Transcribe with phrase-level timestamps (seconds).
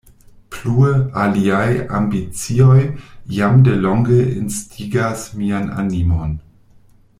[0.53, 1.67] Plue, aliaj
[1.97, 2.79] ambicioj
[3.35, 6.37] jam de longe instigas mian animon.